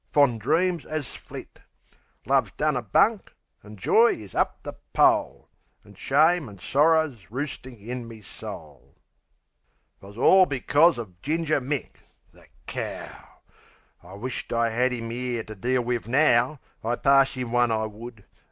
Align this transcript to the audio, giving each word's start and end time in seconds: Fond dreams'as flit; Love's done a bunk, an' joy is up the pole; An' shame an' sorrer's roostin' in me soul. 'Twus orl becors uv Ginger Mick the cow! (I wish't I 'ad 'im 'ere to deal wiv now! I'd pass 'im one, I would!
Fond 0.11 0.41
dreams'as 0.41 1.13
flit; 1.15 1.61
Love's 2.25 2.51
done 2.53 2.75
a 2.75 2.81
bunk, 2.81 3.31
an' 3.63 3.75
joy 3.77 4.13
is 4.13 4.33
up 4.33 4.63
the 4.63 4.73
pole; 4.93 5.47
An' 5.85 5.93
shame 5.93 6.49
an' 6.49 6.57
sorrer's 6.57 7.29
roostin' 7.29 7.77
in 7.77 8.07
me 8.07 8.19
soul. 8.21 8.95
'Twus 9.99 10.17
orl 10.17 10.47
becors 10.47 10.97
uv 10.97 11.13
Ginger 11.21 11.61
Mick 11.61 11.97
the 12.31 12.47
cow! 12.65 13.41
(I 14.01 14.15
wish't 14.15 14.51
I 14.51 14.71
'ad 14.71 14.91
'im 14.91 15.11
'ere 15.11 15.43
to 15.43 15.53
deal 15.53 15.83
wiv 15.83 16.07
now! 16.07 16.59
I'd 16.83 17.03
pass 17.03 17.37
'im 17.37 17.51
one, 17.51 17.71
I 17.71 17.85
would! 17.85 18.25